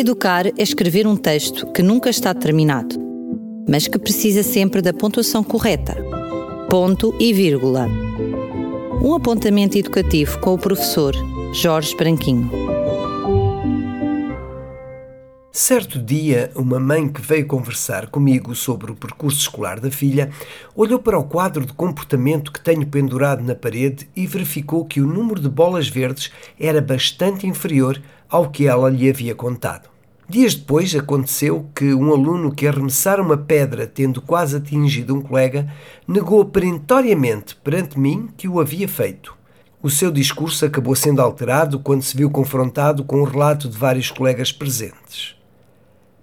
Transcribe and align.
Educar 0.00 0.46
é 0.46 0.52
escrever 0.62 1.08
um 1.08 1.16
texto 1.16 1.72
que 1.72 1.82
nunca 1.82 2.08
está 2.08 2.32
terminado, 2.32 2.94
mas 3.68 3.88
que 3.88 3.98
precisa 3.98 4.44
sempre 4.44 4.80
da 4.80 4.92
pontuação 4.92 5.42
correta. 5.42 5.96
Ponto 6.70 7.12
e 7.18 7.32
vírgula. 7.32 7.88
Um 9.02 9.12
apontamento 9.12 9.76
educativo 9.76 10.38
com 10.38 10.54
o 10.54 10.58
professor 10.58 11.16
Jorge 11.52 11.96
Branquinho. 11.96 12.48
Certo 15.50 16.00
dia, 16.00 16.52
uma 16.54 16.78
mãe 16.78 17.08
que 17.08 17.20
veio 17.20 17.44
conversar 17.48 18.06
comigo 18.06 18.54
sobre 18.54 18.92
o 18.92 18.94
percurso 18.94 19.40
escolar 19.40 19.80
da 19.80 19.90
filha 19.90 20.30
olhou 20.76 21.00
para 21.00 21.18
o 21.18 21.24
quadro 21.24 21.66
de 21.66 21.72
comportamento 21.72 22.52
que 22.52 22.60
tenho 22.60 22.86
pendurado 22.86 23.42
na 23.42 23.56
parede 23.56 24.08
e 24.14 24.24
verificou 24.24 24.84
que 24.84 25.00
o 25.00 25.06
número 25.06 25.40
de 25.40 25.48
bolas 25.48 25.88
verdes 25.88 26.30
era 26.60 26.80
bastante 26.80 27.44
inferior 27.44 28.00
ao 28.28 28.50
que 28.50 28.66
ela 28.66 28.90
lhe 28.90 29.08
havia 29.08 29.34
contado. 29.34 29.88
Dias 30.28 30.54
depois 30.54 30.94
aconteceu 30.94 31.70
que 31.74 31.94
um 31.94 32.12
aluno 32.12 32.54
que 32.54 32.66
arremessara 32.66 33.22
uma 33.22 33.36
pedra 33.38 33.86
tendo 33.86 34.20
quase 34.20 34.56
atingido 34.56 35.14
um 35.14 35.22
colega 35.22 35.72
negou 36.06 36.44
perentoriamente 36.44 37.56
perante 37.56 37.98
mim 37.98 38.28
que 38.36 38.46
o 38.46 38.60
havia 38.60 38.86
feito. 38.86 39.34
O 39.82 39.88
seu 39.88 40.10
discurso 40.10 40.66
acabou 40.66 40.94
sendo 40.94 41.22
alterado 41.22 41.78
quando 41.78 42.02
se 42.02 42.16
viu 42.16 42.28
confrontado 42.28 43.04
com 43.04 43.22
o 43.22 43.24
relato 43.24 43.68
de 43.68 43.78
vários 43.78 44.10
colegas 44.10 44.52
presentes. 44.52 45.34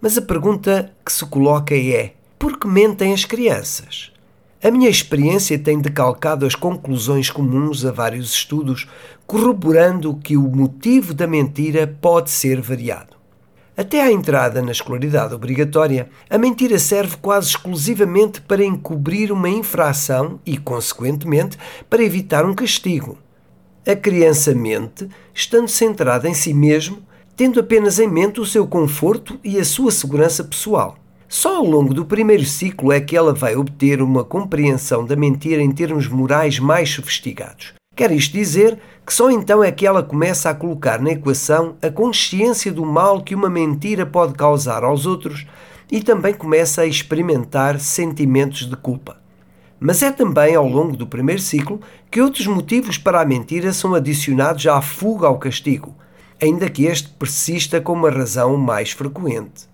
Mas 0.00 0.18
a 0.18 0.22
pergunta 0.22 0.92
que 1.04 1.12
se 1.12 1.24
coloca 1.26 1.72
é: 1.72 2.14
por 2.38 2.58
que 2.58 2.66
mentem 2.66 3.12
as 3.12 3.24
crianças? 3.24 4.10
A 4.64 4.70
minha 4.70 4.88
experiência 4.88 5.58
tem 5.58 5.80
decalcado 5.80 6.46
as 6.46 6.54
conclusões 6.54 7.28
comuns 7.28 7.84
a 7.84 7.90
vários 7.90 8.32
estudos, 8.32 8.86
corroborando 9.26 10.14
que 10.14 10.36
o 10.36 10.42
motivo 10.42 11.12
da 11.12 11.26
mentira 11.26 11.84
pode 12.00 12.30
ser 12.30 12.60
variado. 12.60 13.16
Até 13.76 14.00
à 14.00 14.12
entrada 14.12 14.62
na 14.62 14.70
escolaridade 14.70 15.34
obrigatória, 15.34 16.08
a 16.30 16.38
mentira 16.38 16.78
serve 16.78 17.16
quase 17.16 17.48
exclusivamente 17.48 18.40
para 18.40 18.64
encobrir 18.64 19.32
uma 19.32 19.48
infração 19.48 20.38
e, 20.46 20.56
consequentemente, 20.56 21.58
para 21.90 22.04
evitar 22.04 22.46
um 22.46 22.54
castigo. 22.54 23.18
A 23.84 23.96
criança 23.96 24.54
mente 24.54 25.08
estando 25.34 25.66
centrada 25.66 26.28
em 26.28 26.34
si 26.34 26.54
mesmo, 26.54 27.02
tendo 27.34 27.58
apenas 27.58 27.98
em 27.98 28.06
mente 28.06 28.40
o 28.40 28.46
seu 28.46 28.64
conforto 28.64 29.40
e 29.42 29.58
a 29.58 29.64
sua 29.64 29.90
segurança 29.90 30.44
pessoal. 30.44 31.01
Só 31.34 31.56
ao 31.56 31.64
longo 31.64 31.94
do 31.94 32.04
primeiro 32.04 32.44
ciclo 32.44 32.92
é 32.92 33.00
que 33.00 33.16
ela 33.16 33.32
vai 33.32 33.56
obter 33.56 34.02
uma 34.02 34.22
compreensão 34.22 35.02
da 35.02 35.16
mentira 35.16 35.62
em 35.62 35.72
termos 35.72 36.06
morais 36.06 36.58
mais 36.58 36.90
sofisticados. 36.90 37.72
Quer 37.96 38.12
isto 38.12 38.34
dizer 38.34 38.78
que 39.06 39.14
só 39.14 39.30
então 39.30 39.64
é 39.64 39.72
que 39.72 39.86
ela 39.86 40.02
começa 40.02 40.50
a 40.50 40.54
colocar 40.54 41.00
na 41.00 41.12
equação 41.12 41.74
a 41.80 41.88
consciência 41.88 42.70
do 42.70 42.84
mal 42.84 43.22
que 43.22 43.34
uma 43.34 43.48
mentira 43.48 44.04
pode 44.04 44.34
causar 44.34 44.84
aos 44.84 45.06
outros 45.06 45.46
e 45.90 46.02
também 46.02 46.34
começa 46.34 46.82
a 46.82 46.86
experimentar 46.86 47.80
sentimentos 47.80 48.68
de 48.68 48.76
culpa. 48.76 49.16
Mas 49.80 50.02
é 50.02 50.12
também 50.12 50.54
ao 50.54 50.68
longo 50.68 50.98
do 50.98 51.06
primeiro 51.06 51.40
ciclo 51.40 51.80
que 52.10 52.20
outros 52.20 52.46
motivos 52.46 52.98
para 52.98 53.22
a 53.22 53.24
mentira 53.24 53.72
são 53.72 53.94
adicionados 53.94 54.66
à 54.66 54.82
fuga 54.82 55.28
ao 55.28 55.38
castigo, 55.38 55.96
ainda 56.38 56.68
que 56.68 56.84
este 56.84 57.08
persista 57.08 57.80
como 57.80 58.06
a 58.06 58.10
razão 58.10 58.54
mais 58.58 58.90
frequente. 58.90 59.71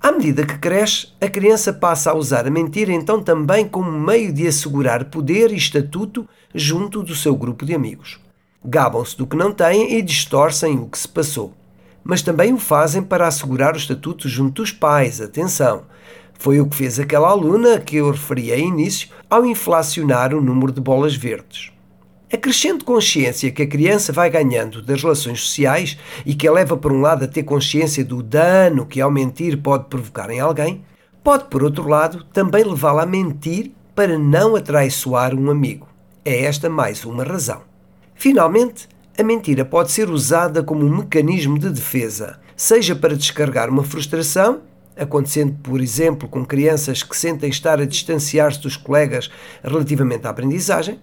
À 0.00 0.12
medida 0.12 0.46
que 0.46 0.58
cresce, 0.58 1.08
a 1.20 1.28
criança 1.28 1.72
passa 1.72 2.10
a 2.10 2.14
usar 2.14 2.46
a 2.46 2.50
mentira 2.50 2.92
então 2.92 3.22
também 3.22 3.66
como 3.66 3.90
meio 3.90 4.32
de 4.32 4.46
assegurar 4.46 5.06
poder 5.06 5.50
e 5.50 5.56
estatuto 5.56 6.28
junto 6.54 7.02
do 7.02 7.14
seu 7.14 7.34
grupo 7.34 7.64
de 7.64 7.74
amigos. 7.74 8.20
Gabam-se 8.64 9.16
do 9.16 9.26
que 9.26 9.36
não 9.36 9.52
têm 9.52 9.94
e 9.94 10.02
distorcem 10.02 10.78
o 10.78 10.86
que 10.86 10.98
se 10.98 11.08
passou. 11.08 11.52
Mas 12.04 12.22
também 12.22 12.52
o 12.52 12.58
fazem 12.58 13.02
para 13.02 13.26
assegurar 13.26 13.74
o 13.74 13.78
estatuto 13.78 14.28
junto 14.28 14.62
dos 14.62 14.70
pais. 14.70 15.20
Atenção! 15.20 15.84
Foi 16.38 16.60
o 16.60 16.66
que 16.68 16.76
fez 16.76 17.00
aquela 17.00 17.28
aluna 17.28 17.80
que 17.80 17.96
eu 17.96 18.10
referi 18.10 18.52
a 18.52 18.56
início 18.56 19.08
ao 19.28 19.44
inflacionar 19.44 20.34
o 20.34 20.40
número 20.40 20.70
de 20.70 20.80
bolas 20.80 21.16
verdes. 21.16 21.72
A 22.32 22.36
crescente 22.36 22.84
consciência 22.84 23.52
que 23.52 23.62
a 23.62 23.66
criança 23.68 24.12
vai 24.12 24.28
ganhando 24.28 24.82
das 24.82 25.00
relações 25.00 25.40
sociais 25.42 25.96
e 26.24 26.34
que 26.34 26.48
a 26.48 26.52
leva, 26.52 26.76
por 26.76 26.92
um 26.92 27.00
lado, 27.00 27.24
a 27.24 27.28
ter 27.28 27.44
consciência 27.44 28.04
do 28.04 28.20
dano 28.20 28.84
que 28.84 29.00
ao 29.00 29.12
mentir 29.12 29.56
pode 29.62 29.84
provocar 29.84 30.28
em 30.28 30.40
alguém, 30.40 30.84
pode, 31.22 31.44
por 31.44 31.62
outro 31.62 31.86
lado, 31.88 32.24
também 32.32 32.64
levá-la 32.64 33.04
a 33.04 33.06
mentir 33.06 33.70
para 33.94 34.18
não 34.18 34.56
atraiçoar 34.56 35.36
um 35.36 35.52
amigo. 35.52 35.86
É 36.24 36.42
esta 36.42 36.68
mais 36.68 37.04
uma 37.04 37.22
razão. 37.22 37.62
Finalmente, 38.16 38.88
a 39.16 39.22
mentira 39.22 39.64
pode 39.64 39.92
ser 39.92 40.10
usada 40.10 40.64
como 40.64 40.84
um 40.84 40.96
mecanismo 40.96 41.56
de 41.56 41.70
defesa, 41.70 42.40
seja 42.56 42.96
para 42.96 43.14
descarregar 43.14 43.70
uma 43.70 43.84
frustração, 43.84 44.62
acontecendo, 44.96 45.56
por 45.62 45.80
exemplo, 45.80 46.28
com 46.28 46.44
crianças 46.44 47.04
que 47.04 47.16
sentem 47.16 47.50
estar 47.50 47.80
a 47.80 47.84
distanciar-se 47.84 48.60
dos 48.60 48.76
colegas 48.76 49.30
relativamente 49.62 50.26
à 50.26 50.30
aprendizagem, 50.30 50.98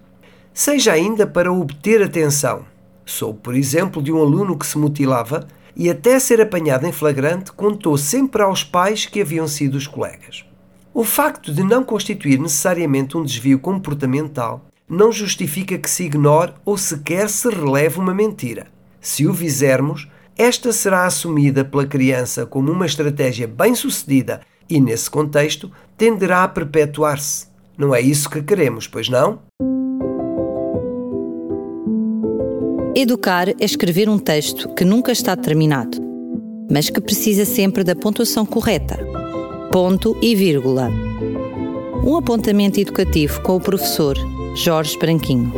seja 0.54 0.92
ainda 0.92 1.26
para 1.26 1.52
obter 1.52 2.00
atenção. 2.00 2.64
Sou, 3.04 3.34
por 3.34 3.56
exemplo, 3.56 4.00
de 4.00 4.12
um 4.12 4.18
aluno 4.18 4.56
que 4.56 4.64
se 4.64 4.78
mutilava 4.78 5.48
e, 5.76 5.90
até 5.90 6.18
ser 6.20 6.40
apanhado 6.40 6.86
em 6.86 6.92
flagrante, 6.92 7.52
contou 7.52 7.98
sempre 7.98 8.40
aos 8.40 8.62
pais 8.62 9.04
que 9.04 9.20
haviam 9.20 9.48
sido 9.48 9.74
os 9.74 9.88
colegas. 9.88 10.46
O 10.94 11.02
facto 11.02 11.52
de 11.52 11.64
não 11.64 11.82
constituir 11.82 12.38
necessariamente 12.38 13.16
um 13.16 13.24
desvio 13.24 13.58
comportamental 13.58 14.64
não 14.88 15.10
justifica 15.10 15.76
que 15.76 15.90
se 15.90 16.04
ignore 16.04 16.52
ou 16.64 16.78
sequer 16.78 17.28
se 17.28 17.48
releve 17.50 17.98
uma 17.98 18.14
mentira. 18.14 18.68
Se 19.00 19.26
o 19.26 19.34
fizermos, 19.34 20.08
esta 20.38 20.72
será 20.72 21.04
assumida 21.04 21.64
pela 21.64 21.84
criança 21.84 22.46
como 22.46 22.70
uma 22.70 22.86
estratégia 22.86 23.48
bem-sucedida 23.48 24.40
e, 24.70 24.80
nesse 24.80 25.10
contexto, 25.10 25.70
tenderá 25.96 26.44
a 26.44 26.48
perpetuar-se. 26.48 27.48
Não 27.76 27.92
é 27.92 28.00
isso 28.00 28.30
que 28.30 28.40
queremos, 28.40 28.86
pois 28.86 29.08
não? 29.08 29.40
Educar 33.04 33.50
é 33.50 33.54
escrever 33.60 34.08
um 34.08 34.18
texto 34.18 34.66
que 34.70 34.82
nunca 34.82 35.12
está 35.12 35.36
terminado, 35.36 35.98
mas 36.70 36.88
que 36.88 37.02
precisa 37.02 37.44
sempre 37.44 37.84
da 37.84 37.94
pontuação 37.94 38.46
correta. 38.46 38.96
Ponto 39.70 40.16
e 40.22 40.34
vírgula. 40.34 40.90
Um 42.02 42.16
apontamento 42.16 42.80
educativo 42.80 43.42
com 43.42 43.56
o 43.56 43.60
professor 43.60 44.16
Jorge 44.56 44.98
Branquinho. 44.98 45.52